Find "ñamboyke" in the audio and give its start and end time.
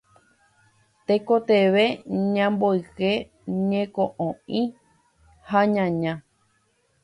2.35-3.09